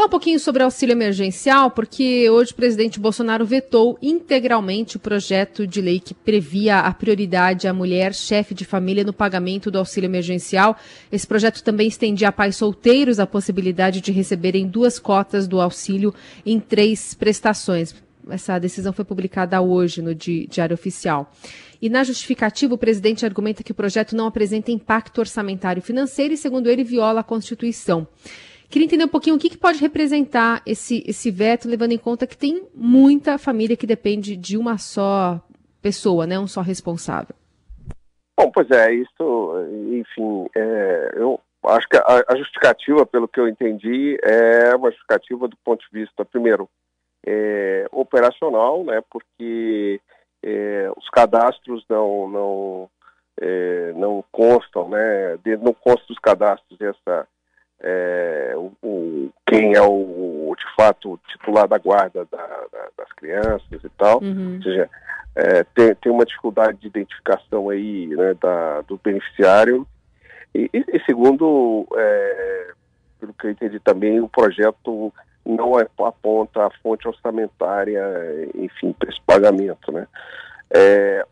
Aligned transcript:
Falar 0.00 0.08
um 0.08 0.12
pouquinho 0.12 0.40
sobre 0.40 0.62
auxílio 0.62 0.94
emergencial, 0.94 1.70
porque 1.70 2.30
hoje 2.30 2.52
o 2.52 2.54
presidente 2.54 2.98
Bolsonaro 2.98 3.44
vetou 3.44 3.98
integralmente 4.00 4.96
o 4.96 4.98
projeto 4.98 5.66
de 5.66 5.82
lei 5.82 6.00
que 6.00 6.14
previa 6.14 6.78
a 6.78 6.94
prioridade 6.94 7.68
à 7.68 7.74
mulher 7.74 8.14
chefe 8.14 8.54
de 8.54 8.64
família 8.64 9.04
no 9.04 9.12
pagamento 9.12 9.70
do 9.70 9.76
auxílio 9.76 10.08
emergencial. 10.08 10.74
Esse 11.12 11.26
projeto 11.26 11.62
também 11.62 11.86
estendia 11.86 12.28
a 12.28 12.32
pais 12.32 12.56
solteiros 12.56 13.20
a 13.20 13.26
possibilidade 13.26 14.00
de 14.00 14.10
receberem 14.10 14.66
duas 14.66 14.98
cotas 14.98 15.46
do 15.46 15.60
auxílio 15.60 16.14
em 16.46 16.58
três 16.58 17.12
prestações. 17.12 17.94
Essa 18.30 18.58
decisão 18.58 18.94
foi 18.94 19.04
publicada 19.04 19.60
hoje 19.60 20.00
no 20.00 20.14
Diário 20.14 20.72
Oficial. 20.72 21.30
E 21.82 21.90
na 21.90 22.04
justificativa, 22.04 22.74
o 22.74 22.78
presidente 22.78 23.26
argumenta 23.26 23.62
que 23.62 23.72
o 23.72 23.74
projeto 23.74 24.16
não 24.16 24.26
apresenta 24.26 24.70
impacto 24.70 25.18
orçamentário 25.18 25.82
financeiro 25.82 26.32
e, 26.32 26.38
segundo 26.38 26.70
ele, 26.70 26.84
viola 26.84 27.20
a 27.20 27.24
Constituição. 27.24 28.08
Queria 28.70 28.86
entender 28.86 29.04
um 29.04 29.08
pouquinho 29.08 29.34
o 29.34 29.38
que, 29.38 29.50
que 29.50 29.58
pode 29.58 29.80
representar 29.80 30.62
esse, 30.64 31.02
esse 31.04 31.28
veto, 31.28 31.68
levando 31.68 31.90
em 31.90 31.98
conta 31.98 32.24
que 32.24 32.36
tem 32.36 32.68
muita 32.72 33.36
família 33.36 33.76
que 33.76 33.84
depende 33.84 34.36
de 34.36 34.56
uma 34.56 34.78
só 34.78 35.40
pessoa, 35.82 36.24
né, 36.24 36.38
um 36.38 36.46
só 36.46 36.60
responsável. 36.60 37.34
Bom, 38.38 38.48
pois 38.52 38.70
é, 38.70 38.94
isso, 38.94 39.54
enfim, 39.92 40.48
é, 40.56 41.10
eu 41.16 41.40
acho 41.64 41.88
que 41.88 41.96
a, 41.96 42.24
a, 42.28 42.36
justificativa, 42.36 43.04
pelo 43.04 43.26
que 43.26 43.40
eu 43.40 43.48
entendi, 43.48 44.16
é 44.22 44.74
uma 44.76 44.90
justificativa 44.90 45.48
do 45.48 45.56
ponto 45.64 45.84
de 45.90 46.00
vista, 46.00 46.24
primeiro, 46.24 46.68
é, 47.26 47.86
operacional, 47.90 48.84
né, 48.84 49.02
porque 49.10 50.00
é, 50.44 50.88
os 50.96 51.10
cadastros 51.10 51.84
não, 51.88 52.28
não, 52.28 52.90
é, 53.40 53.92
não 53.96 54.24
constam, 54.30 54.88
né, 54.88 55.36
não 55.60 55.74
constam 55.74 56.06
dos 56.06 56.20
cadastros 56.20 56.80
essa 56.80 57.26
é, 57.82 58.52
o, 58.56 58.72
o, 58.82 59.30
quem 59.46 59.74
é 59.74 59.82
o, 59.82 60.54
de 60.56 60.74
fato, 60.76 61.12
o 61.12 61.20
titular 61.28 61.66
da 61.66 61.78
guarda 61.78 62.26
da, 62.30 62.46
da, 62.46 62.88
das 62.96 63.12
crianças 63.12 63.82
e 63.82 63.88
tal. 63.96 64.22
Uhum. 64.22 64.56
Ou 64.56 64.62
seja, 64.62 64.90
é, 65.34 65.64
tem, 65.64 65.94
tem 65.94 66.12
uma 66.12 66.26
dificuldade 66.26 66.78
de 66.78 66.88
identificação 66.88 67.70
aí 67.70 68.06
né, 68.08 68.34
da, 68.40 68.82
do 68.82 68.98
beneficiário. 69.02 69.86
E, 70.54 70.68
e, 70.72 70.84
e 70.92 71.04
segundo, 71.04 71.86
é, 71.96 72.72
pelo 73.18 73.32
que 73.34 73.46
eu 73.46 73.50
entendi 73.50 73.80
também, 73.80 74.20
o 74.20 74.28
projeto 74.28 75.12
não 75.44 75.78
é, 75.78 75.86
aponta 76.04 76.66
a 76.66 76.70
fonte 76.82 77.08
orçamentária, 77.08 78.02
enfim, 78.54 78.92
para 78.92 79.10
esse 79.10 79.20
pagamento, 79.22 79.90
né? 79.90 80.06
É, 80.70 81.24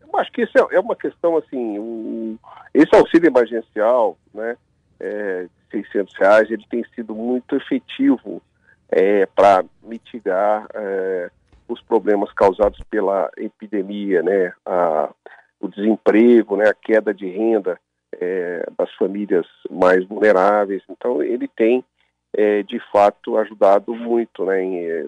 eu 0.00 0.18
acho 0.18 0.32
que 0.32 0.42
isso 0.42 0.52
é, 0.56 0.76
é 0.76 0.80
uma 0.80 0.96
questão, 0.96 1.36
assim, 1.36 1.78
um, 1.78 2.38
esse 2.72 2.94
auxílio 2.94 3.28
emergencial, 3.28 4.16
né, 4.32 4.56
é, 4.98 5.46
600 5.70 6.14
reais, 6.16 6.50
ele 6.50 6.64
tem 6.68 6.84
sido 6.94 7.14
muito 7.14 7.56
efetivo 7.56 8.42
é, 8.88 9.26
para 9.26 9.64
mitigar 9.82 10.66
é, 10.74 11.30
os 11.68 11.80
problemas 11.82 12.32
causados 12.32 12.80
pela 12.90 13.30
epidemia, 13.36 14.22
né, 14.22 14.52
a, 14.66 15.10
o 15.60 15.68
desemprego, 15.68 16.56
né, 16.56 16.68
a 16.68 16.74
queda 16.74 17.14
de 17.14 17.28
renda 17.28 17.78
é, 18.12 18.66
das 18.76 18.92
famílias 18.94 19.46
mais 19.70 20.04
vulneráveis. 20.06 20.82
Então, 20.88 21.22
ele 21.22 21.46
tem, 21.46 21.84
é, 22.32 22.62
de 22.62 22.80
fato, 22.90 23.36
ajudado 23.38 23.94
muito. 23.94 24.44
Né, 24.44 24.62
em, 24.62 24.84
é, 24.84 25.06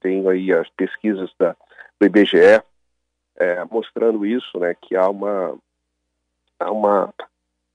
tenho 0.00 0.28
aí 0.28 0.52
as 0.52 0.68
pesquisas 0.70 1.30
da, 1.38 1.54
do 2.00 2.06
IBGE 2.06 2.62
é, 3.36 3.64
mostrando 3.70 4.26
isso, 4.26 4.58
né, 4.58 4.74
que 4.80 4.96
há 4.96 5.08
uma, 5.08 5.56
há 6.58 6.70
uma 6.70 7.14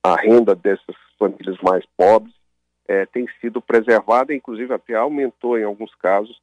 a 0.03 0.15
renda 0.15 0.55
dessas 0.55 0.95
famílias 1.17 1.57
mais 1.61 1.85
pobres 1.97 2.33
é, 2.87 3.05
tem 3.05 3.27
sido 3.41 3.61
preservada, 3.61 4.33
inclusive 4.33 4.73
até 4.73 4.95
aumentou 4.95 5.59
em 5.59 5.63
alguns 5.63 5.93
casos 5.95 6.39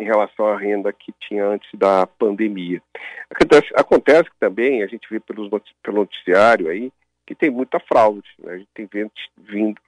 em 0.00 0.04
relação 0.04 0.46
à 0.46 0.56
renda 0.56 0.92
que 0.92 1.12
tinha 1.20 1.46
antes 1.46 1.68
da 1.74 2.06
pandemia. 2.06 2.82
Acontece, 3.30 3.72
acontece 3.74 4.30
que 4.30 4.38
também, 4.40 4.82
a 4.82 4.86
gente 4.86 5.06
vê 5.08 5.20
pelos 5.20 5.48
pelo 5.82 5.98
noticiário 5.98 6.68
aí, 6.68 6.90
que 7.26 7.34
tem 7.34 7.50
muita 7.50 7.78
fraude. 7.78 8.28
Né? 8.38 8.52
A 8.52 8.58
gente 8.58 8.68
tem 8.74 8.88
vindo, 8.92 9.12
vindo, 9.36 9.80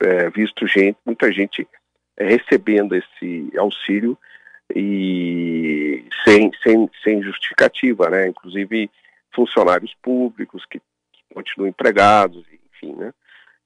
é, 0.00 0.30
visto 0.30 0.66
gente, 0.66 0.96
muita 1.04 1.32
gente 1.32 1.66
é, 2.16 2.24
recebendo 2.24 2.94
esse 2.94 3.50
auxílio 3.58 4.16
e 4.74 6.04
sem, 6.24 6.50
sem, 6.62 6.90
sem 7.02 7.22
justificativa, 7.22 8.10
né? 8.10 8.28
Inclusive 8.28 8.90
funcionários 9.34 9.94
públicos 10.02 10.64
que, 10.66 10.78
que 10.78 11.34
continuam 11.34 11.68
empregados, 11.68 12.44
enfim, 12.72 12.94
né? 12.94 13.12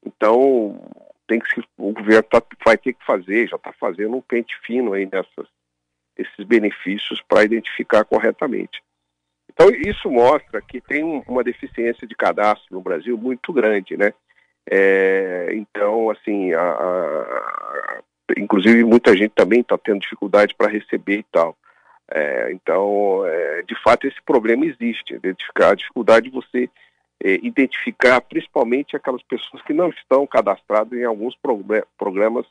Então, 0.04 0.80
tem 1.26 1.38
que 1.38 1.60
o 1.76 1.92
governo 1.92 2.22
tá, 2.24 2.42
vai 2.64 2.76
ter 2.76 2.92
que 2.92 3.04
fazer, 3.04 3.48
já 3.48 3.56
está 3.56 3.72
fazendo 3.72 4.16
um 4.16 4.20
pente 4.20 4.54
fino 4.66 4.92
aí 4.92 5.06
nessas, 5.06 5.46
esses 6.16 6.44
benefícios 6.46 7.22
para 7.28 7.44
identificar 7.44 8.04
corretamente. 8.04 8.82
Então, 9.52 9.68
isso 9.70 10.10
mostra 10.10 10.60
que 10.62 10.80
tem 10.80 11.04
uma 11.26 11.44
deficiência 11.44 12.06
de 12.06 12.14
cadastro 12.14 12.66
no 12.70 12.80
Brasil 12.80 13.16
muito 13.18 13.52
grande, 13.52 13.96
né? 13.96 14.12
É, 14.68 15.50
então, 15.52 16.10
assim, 16.10 16.52
a, 16.52 16.62
a, 16.62 18.02
inclusive 18.38 18.84
muita 18.84 19.16
gente 19.16 19.32
também 19.34 19.60
está 19.60 19.76
tendo 19.76 20.00
dificuldade 20.00 20.54
para 20.54 20.70
receber 20.70 21.18
e 21.18 21.26
tal. 21.32 21.56
É, 22.10 22.52
então, 22.52 23.24
é, 23.26 23.62
de 23.62 23.74
fato, 23.82 24.06
esse 24.06 24.20
problema 24.22 24.66
existe, 24.66 25.14
identificar 25.14 25.70
a 25.70 25.74
dificuldade 25.74 26.28
de 26.28 26.34
você 26.34 26.68
identificar 27.22 28.20
principalmente 28.20 28.96
aquelas 28.96 29.22
pessoas 29.22 29.62
que 29.62 29.72
não 29.72 29.90
estão 29.90 30.26
cadastradas 30.26 30.98
em 30.98 31.04
alguns 31.04 31.36
programas 31.98 32.46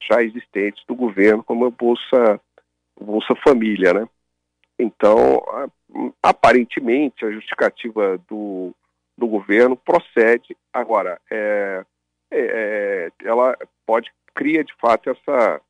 já 0.00 0.22
existentes 0.22 0.84
do 0.86 0.94
governo, 0.94 1.42
como 1.42 1.66
a 1.66 1.70
Bolsa, 1.70 2.40
Bolsa 2.98 3.34
Família, 3.44 3.92
né? 3.92 4.08
Então, 4.78 5.42
aparentemente, 6.22 7.24
a 7.24 7.30
justificativa 7.30 8.18
do, 8.28 8.74
do 9.16 9.26
governo 9.26 9.76
procede. 9.76 10.56
Agora, 10.72 11.18
é, 11.30 11.84
é, 12.30 12.40
é, 12.40 13.10
ela 13.24 13.56
pode, 13.86 14.12
cria 14.34 14.62
de 14.62 14.74
fato 14.74 15.10
essa, 15.10 15.60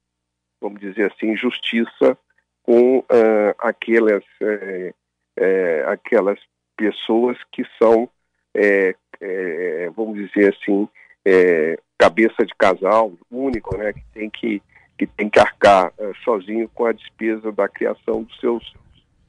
vamos 0.60 0.80
dizer 0.80 1.12
assim, 1.12 1.36
justiça 1.36 2.18
com 2.62 2.98
uh, 2.98 3.54
aquelas, 3.58 4.24
é, 4.42 4.94
é, 5.36 5.84
aquelas 5.86 6.40
pessoas 6.76 7.38
que 7.52 7.64
são 7.80 8.10
é, 8.56 8.94
é, 9.20 9.90
vamos 9.94 10.16
dizer 10.16 10.54
assim, 10.54 10.88
é, 11.24 11.78
cabeça 11.98 12.44
de 12.44 12.54
casal 12.54 13.12
único, 13.30 13.76
né, 13.76 13.92
que 13.92 14.02
tem 14.12 14.30
que, 14.30 14.62
que, 14.98 15.06
tem 15.06 15.28
que 15.28 15.38
arcar 15.38 15.92
é, 15.98 16.12
sozinho 16.24 16.68
com 16.74 16.86
a 16.86 16.92
despesa 16.92 17.52
da 17.52 17.68
criação 17.68 18.22
dos 18.22 18.40
seus, 18.40 18.74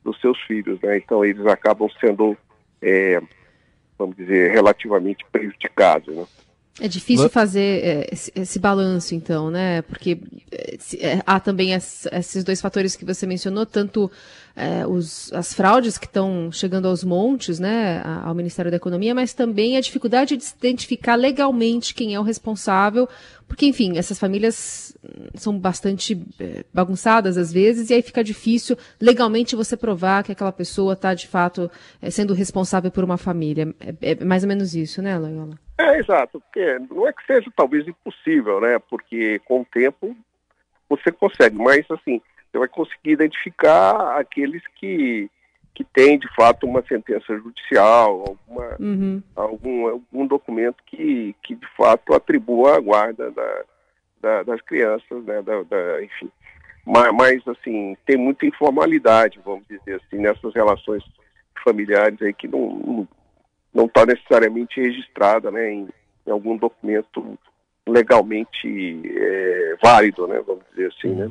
dos 0.03 0.19
seus 0.21 0.39
filhos. 0.43 0.79
Né? 0.81 0.97
Então, 0.97 1.23
eles 1.23 1.45
acabam 1.45 1.89
sendo, 1.99 2.38
é, 2.81 3.21
vamos 3.97 4.15
dizer, 4.15 4.51
relativamente 4.51 5.25
prejudicados. 5.31 6.15
Né? 6.15 6.25
É 6.79 6.88
difícil 6.88 7.27
fazer 7.27 7.83
é, 7.83 8.09
esse, 8.11 8.31
esse, 8.35 8.59
balanço, 8.59 9.15
então, 9.15 9.49
né? 9.49 9.81
Porque 9.81 10.19
é, 10.51 10.77
é 10.99 11.23
há 11.25 11.39
também 11.39 11.73
esses 11.73 12.43
dois 12.43 12.61
fatores 12.61 12.95
que 12.95 13.03
você 13.03 13.25
mencionou, 13.25 13.65
tanto 13.65 14.11
é, 14.55 14.85
os, 14.85 15.33
as 15.33 15.53
fraudes 15.53 15.97
que 15.97 16.05
estão 16.05 16.51
chegando 16.51 16.88
aos 16.88 17.03
montes, 17.03 17.57
né, 17.57 18.03
ao 18.23 18.35
Ministério 18.35 18.69
da 18.69 18.77
Economia, 18.77 19.15
mas 19.15 19.33
também 19.33 19.75
a 19.75 19.81
dificuldade 19.81 20.38
de 20.38 20.43
se 20.43 20.53
identificar 20.57 21.15
legalmente 21.15 21.95
quem 21.95 22.13
é 22.13 22.19
o 22.19 22.23
responsável, 22.23 23.09
porque, 23.47 23.65
enfim, 23.65 23.97
essas 23.97 24.19
famílias 24.19 24.95
são 25.35 25.57
bastante 25.57 26.19
bagunçadas 26.74 27.38
às 27.38 27.51
vezes, 27.51 27.89
e 27.89 27.94
aí 27.95 28.01
fica 28.03 28.24
difícil 28.24 28.77
legalmente 29.00 29.56
você 29.56 29.75
provar 29.75 30.24
que 30.24 30.31
aquela 30.31 30.51
pessoa 30.51 30.94
está, 30.94 31.13
de 31.13 31.27
fato, 31.27 31.71
sendo 32.12 32.33
responsável 32.33 32.91
por 32.91 33.03
uma 33.03 33.18
família. 33.18 33.74
É, 33.79 34.12
é 34.12 34.25
mais 34.25 34.44
ou 34.44 34.50
menos 34.50 34.75
isso, 34.75 35.01
né, 35.01 35.18
Loyola? 35.18 35.57
É, 35.77 36.00
exato, 36.00 36.41
porque 36.41 36.79
não 36.89 37.07
é 37.07 37.13
que 37.13 37.25
seja 37.25 37.51
talvez 37.56 37.88
impossível, 37.88 38.59
né? 38.59 38.79
Porque 38.89 39.39
com 39.45 39.62
o 39.62 39.65
tempo 39.65 40.15
você 40.89 41.12
consegue, 41.12 41.56
mas 41.56 41.85
assim, 41.91 42.21
você 42.51 42.57
vai 42.57 42.68
conseguir 42.68 43.12
identificar 43.12 44.18
aqueles 44.18 44.63
que, 44.75 45.29
que 45.75 45.83
têm 45.83 46.18
de 46.18 46.27
fato 46.33 46.65
uma 46.65 46.81
sentença 46.88 47.38
judicial, 47.38 48.24
alguma, 48.27 48.75
uhum. 48.79 49.21
algum, 49.35 49.88
algum 49.88 50.25
documento 50.25 50.77
que, 50.85 51.35
que 51.44 51.56
de 51.56 51.68
fato 51.75 52.13
atribua 52.13 52.77
a 52.77 52.79
guarda 52.79 53.29
da, 53.29 53.63
da, 54.21 54.44
das 54.44 54.62
crianças, 54.62 55.24
né? 55.25 55.41
Da, 55.44 55.62
da 55.63 56.03
enfim. 56.03 56.31
Mas, 56.85 57.13
mas, 57.13 57.47
assim, 57.50 57.97
tem 58.06 58.15
muita 58.18 58.45
informalidade, 58.45 59.41
vamos 59.44 59.68
dizer 59.68 60.01
assim, 60.01 60.21
nessas 60.21 60.56
relações 60.56 61.03
familiares 61.62 62.21
aí 62.21 62.33
que 62.33 62.47
não, 62.47 62.69
não 62.69 63.07
não 63.73 63.85
está 63.85 64.05
necessariamente 64.05 64.79
registrada 64.81 65.51
né, 65.51 65.71
em, 65.71 65.87
em, 66.25 66.31
algum 66.31 66.57
documento 66.57 67.37
legalmente 67.87 69.01
é, 69.05 69.75
válido, 69.81 70.27
né, 70.27 70.41
vamos 70.45 70.63
dizer 70.71 70.91
assim, 70.97 71.15
né? 71.15 71.29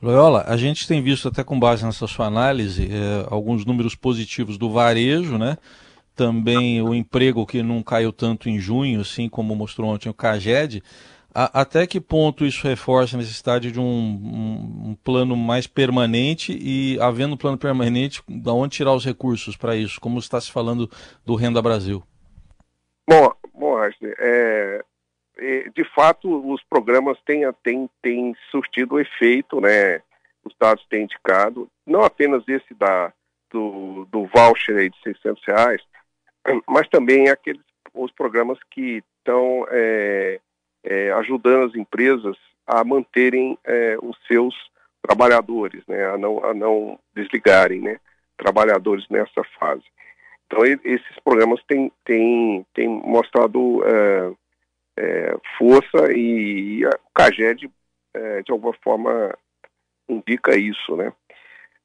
Loyola, 0.00 0.44
a 0.46 0.56
gente 0.56 0.86
tem 0.86 1.02
visto 1.02 1.26
até 1.26 1.42
com 1.42 1.58
base 1.58 1.84
nessa 1.84 2.06
sua 2.06 2.26
análise 2.26 2.86
é, 2.92 3.26
alguns 3.30 3.64
números 3.64 3.94
positivos 3.94 4.58
do 4.58 4.70
varejo, 4.70 5.38
né? 5.38 5.56
Também 6.14 6.82
o 6.82 6.94
emprego 6.94 7.46
que 7.46 7.62
não 7.62 7.82
caiu 7.82 8.12
tanto 8.12 8.48
em 8.48 8.58
junho, 8.58 9.00
assim 9.00 9.28
como 9.28 9.56
mostrou 9.56 9.90
ontem 9.90 10.08
o 10.08 10.14
Caged. 10.14 10.82
A, 11.38 11.60
até 11.60 11.86
que 11.86 12.00
ponto 12.00 12.46
isso 12.46 12.66
reforça 12.66 13.14
a 13.14 13.18
necessidade 13.18 13.70
de 13.70 13.78
um, 13.78 13.84
um, 13.84 14.88
um, 14.88 14.94
plano 15.04 15.36
mais 15.36 15.66
permanente 15.66 16.58
e, 16.58 16.98
havendo 16.98 17.34
um 17.34 17.36
plano 17.36 17.58
permanente, 17.58 18.22
da 18.26 18.54
onde 18.54 18.76
tirar 18.76 18.94
os 18.94 19.04
recursos 19.04 19.54
para 19.54 19.76
isso? 19.76 20.00
Como 20.00 20.18
está 20.18 20.40
se 20.40 20.50
falando 20.50 20.90
do 21.26 21.34
Renda 21.34 21.60
Brasil? 21.60 22.02
Bom, 23.06 23.30
bom 23.52 23.76
é, 24.18 24.82
de 25.74 25.84
fato, 25.94 26.50
os 26.50 26.62
programas 26.64 27.18
têm, 27.26 27.42
têm, 27.62 27.90
têm 28.00 28.34
surtido 28.50 28.98
efeito, 28.98 29.60
né? 29.60 30.00
Os 30.42 30.54
dados 30.58 30.86
têm 30.88 31.02
indicado, 31.02 31.68
não 31.86 32.00
apenas 32.00 32.48
esse 32.48 32.72
da, 32.72 33.12
do, 33.50 34.06
do 34.10 34.24
voucher 34.24 34.88
de 34.88 34.96
600 35.02 35.44
reais, 35.44 35.82
mas 36.66 36.88
também 36.88 37.28
aqueles 37.28 37.60
os 37.92 38.10
programas 38.12 38.58
que 38.70 39.02
estão 39.18 39.66
é, 39.70 40.40
é, 40.86 41.12
ajudando 41.12 41.66
as 41.66 41.74
empresas 41.74 42.36
a 42.66 42.82
manterem 42.84 43.58
é, 43.64 43.96
os 44.02 44.16
seus 44.26 44.54
trabalhadores, 45.02 45.82
né, 45.86 46.04
a 46.06 46.16
não, 46.16 46.44
a 46.44 46.54
não 46.54 46.98
desligarem 47.14 47.80
né, 47.80 48.00
trabalhadores 48.36 49.06
nessa 49.08 49.42
fase. 49.58 49.84
Então, 50.46 50.64
esses 50.64 51.18
programas 51.24 51.60
têm, 51.64 51.92
têm, 52.04 52.64
têm 52.72 52.88
mostrado 52.88 53.82
é, 53.84 54.32
é, 54.96 55.36
força 55.58 56.12
e, 56.12 56.78
e, 56.80 56.86
o 56.86 56.90
CAGED, 57.14 57.68
é, 58.14 58.42
de 58.42 58.52
alguma 58.52 58.72
forma, 58.82 59.36
indica 60.08 60.56
isso, 60.56 60.96
né? 60.96 61.12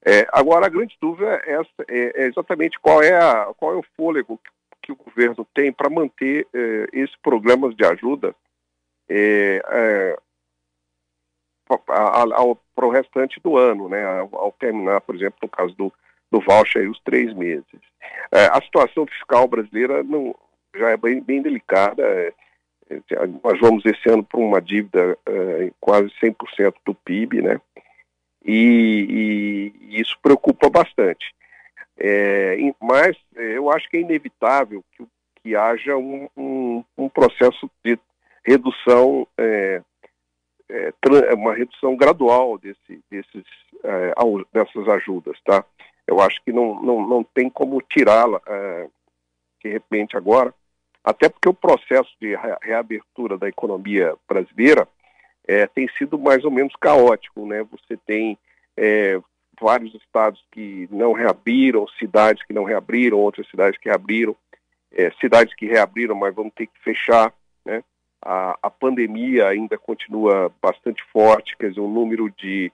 É, 0.04 0.28
agora, 0.32 0.66
a 0.66 0.70
grande 0.70 0.96
dúvida 1.02 1.42
é, 1.46 1.60
é, 1.88 2.24
é, 2.24 2.28
exatamente 2.28 2.80
qual 2.80 3.04
é, 3.04 3.16
a, 3.16 3.52
qual 3.58 3.74
é 3.74 3.78
o 3.78 3.86
fôlego 3.96 4.40
que, 4.44 4.52
que 4.84 4.92
o 4.92 4.96
governo 4.96 5.46
tem 5.54 5.72
para 5.72 5.90
manter 5.90 6.48
é, 6.54 6.88
esses 6.94 7.16
programas 7.18 7.76
de 7.76 7.86
ajuda 7.86 8.36
para 12.76 12.86
o 12.86 12.90
restante 12.90 13.40
do 13.40 13.58
ano, 13.58 13.90
né? 13.90 14.04
Ao, 14.04 14.36
ao, 14.36 14.52
terminar, 14.54 15.02
por 15.02 15.16
exemplo, 15.16 15.40
no 15.42 15.50
caso 15.50 15.74
do, 15.76 15.94
do 16.32 16.40
voucher, 16.42 16.90
os 16.90 17.00
três 17.02 17.34
meses. 17.34 17.66
a 18.32 18.62
situação 18.62 19.06
fiscal 19.06 19.48
brasileira 19.48 20.04
não, 20.04 20.36
já 20.76 20.90
é 20.90 20.98
bem, 20.98 21.22
bem 21.22 21.42
delicada. 21.42 22.04
Nós 23.44 23.60
vamos 23.60 23.86
esse 23.86 24.10
ano 24.10 24.24
para 24.24 24.40
uma 24.40 24.62
dívida 24.62 25.18
uh, 25.28 25.74
quase 25.80 26.10
100% 26.22 26.74
do 26.86 26.94
PIB, 26.94 27.42
né? 27.42 27.62
E, 28.44 29.74
e, 29.90 30.02
isso 30.02 30.18
preocupa 30.22 30.70
bastante. 30.70 31.34
É, 31.98 32.58
mas 32.82 33.16
é, 33.36 33.58
eu 33.58 33.70
acho 33.70 33.88
que 33.90 33.98
é 33.98 34.02
inevitável 34.02 34.84
que, 34.92 35.06
que 35.36 35.56
haja 35.56 35.96
um, 35.96 36.28
um, 36.36 36.84
um 36.98 37.08
processo 37.08 37.70
de 37.84 38.00
redução, 38.44 39.28
é, 39.38 39.82
é, 40.70 41.34
uma 41.34 41.54
redução 41.54 41.96
gradual 41.96 42.58
desse, 42.58 43.04
desses, 43.10 43.46
é, 43.84 44.14
dessas 44.54 44.88
ajudas, 44.88 45.40
tá? 45.44 45.64
Eu 46.08 46.20
acho 46.20 46.44
que 46.44 46.52
não, 46.52 46.82
não, 46.82 47.08
não 47.08 47.24
tem 47.24 47.50
como 47.50 47.82
tirá-la 47.82 48.42
é, 48.46 48.88
de 49.64 49.70
repente 49.70 50.18
agora, 50.18 50.54
até 51.04 51.30
porque 51.30 51.50
o 51.50 51.54
processo 51.54 52.10
de 52.20 52.36
reabertura 52.62 53.38
da 53.38 53.48
economia 53.48 54.16
brasileira 54.28 54.88
é, 55.48 55.66
tem 55.68 55.88
sido 55.98 56.18
mais 56.18 56.44
ou 56.44 56.52
menos 56.52 56.74
caótico, 56.80 57.46
né? 57.46 57.64
Você 57.64 57.98
tem 58.06 58.38
é, 58.78 59.20
vários 59.60 59.94
estados 59.96 60.44
que 60.52 60.88
não 60.92 61.14
reabriram, 61.14 61.88
cidades 62.00 62.44
que 62.46 62.54
não 62.54 62.64
reabriram, 62.64 63.18
outras 63.18 63.48
cidades 63.50 63.80
que 63.80 63.90
reabriram, 63.90 64.36
é, 64.92 65.12
cidades 65.20 65.54
que 65.56 65.66
reabriram, 65.66 66.16
mas 66.16 66.34
vão 66.34 66.50
ter 66.50 66.68
que 66.68 66.80
fechar? 66.84 67.34
A, 68.24 68.58
a 68.62 68.70
pandemia 68.70 69.48
ainda 69.48 69.78
continua 69.78 70.52
bastante 70.62 71.04
forte, 71.12 71.58
quer 71.58 71.70
dizer, 71.70 71.82
o 71.82 71.88
número 71.88 72.30
de, 72.32 72.72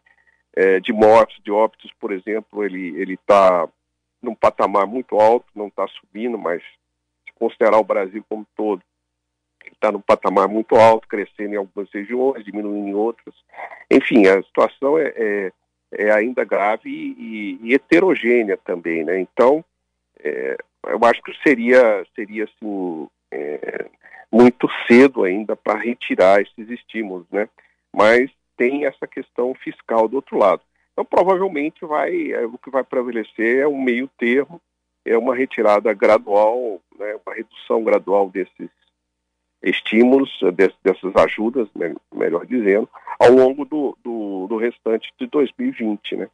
é, 0.56 0.80
de 0.80 0.92
mortes, 0.92 1.42
de 1.44 1.52
óbitos, 1.52 1.92
por 2.00 2.12
exemplo, 2.12 2.64
ele 2.64 3.14
está 3.14 3.68
num 4.22 4.36
patamar 4.36 4.86
muito 4.86 5.20
alto, 5.20 5.46
não 5.56 5.68
está 5.68 5.88
subindo, 5.88 6.38
mas 6.38 6.62
considerar 7.36 7.78
o 7.78 7.84
Brasil 7.84 8.26
como 8.28 8.46
todo, 8.56 8.82
está 9.72 9.92
num 9.92 10.02
patamar 10.02 10.48
muito 10.48 10.76
alto, 10.76 11.08
crescendo 11.08 11.54
em 11.54 11.58
algumas 11.58 11.90
regiões, 11.92 12.44
diminuindo 12.44 12.88
em 12.88 12.94
outras. 12.94 13.36
Enfim, 13.90 14.28
a 14.28 14.42
situação 14.44 14.98
é, 14.98 15.14
é, 15.16 15.52
é 15.92 16.12
ainda 16.12 16.44
grave 16.44 16.90
e, 16.90 17.60
e, 17.62 17.74
heterogênea 17.74 18.58
também, 18.58 19.04
né? 19.04 19.20
Então, 19.20 19.64
é, 20.20 20.58
eu 20.88 21.00
acho 21.04 21.22
que 21.22 21.34
seria, 21.44 22.06
seria 22.16 22.46
assim, 22.46 23.08
é, 23.32 23.86
muito 24.31 24.68
cedo 24.88 25.24
ainda 25.24 25.56
para 25.56 25.79
retirar 25.79 26.41
esses 26.41 26.69
estímulos, 26.69 27.25
né? 27.31 27.50
Mas 27.94 28.29
tem 28.56 28.85
essa 28.85 29.07
questão 29.07 29.53
fiscal 29.53 30.07
do 30.07 30.15
outro 30.18 30.38
lado. 30.38 30.62
Então, 30.91 31.06
provavelmente 31.06 31.85
vai, 31.85 32.31
é, 32.31 32.45
o 32.45 32.57
que 32.57 32.71
vai 32.71 32.83
prevalecer 32.83 33.59
é 33.59 33.68
um 33.68 33.79
meio 33.79 34.09
termo 34.18 34.62
é 35.07 35.18
uma 35.18 35.33
retirada 35.33 35.94
gradual, 35.94 36.81
né, 37.00 37.18
uma 37.25 37.33
redução 37.33 37.83
gradual 37.83 38.29
desses 38.29 38.69
estímulos, 39.63 40.29
dessas 40.83 41.15
ajudas, 41.15 41.68
melhor 42.13 42.45
dizendo, 42.45 42.89
ao 43.18 43.31
longo 43.31 43.65
do, 43.65 43.97
do, 44.03 44.47
do 44.47 44.57
restante 44.57 45.12
de 45.19 45.25
2020, 45.27 46.18
né, 46.18 46.29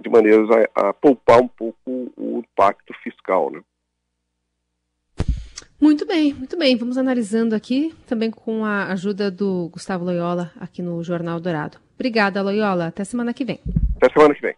de 0.00 0.08
maneiras 0.08 0.48
a, 0.50 0.88
a, 0.88 0.92
poupar 0.94 1.40
um 1.40 1.48
pouco 1.48 2.12
o 2.16 2.38
impacto 2.38 2.94
fiscal. 3.02 3.50
Né. 3.50 3.60
Muito 5.84 6.06
bem, 6.06 6.32
muito 6.32 6.56
bem. 6.56 6.78
Vamos 6.78 6.96
analisando 6.96 7.54
aqui, 7.54 7.94
também 8.06 8.30
com 8.30 8.64
a 8.64 8.86
ajuda 8.86 9.30
do 9.30 9.68
Gustavo 9.68 10.02
Loyola, 10.02 10.50
aqui 10.58 10.80
no 10.80 11.04
Jornal 11.04 11.38
Dourado. 11.38 11.76
Obrigada, 11.94 12.40
Loyola. 12.40 12.86
Até 12.86 13.04
semana 13.04 13.34
que 13.34 13.44
vem. 13.44 13.60
Até 13.96 14.10
semana 14.10 14.34
que 14.34 14.40
vem. 14.40 14.54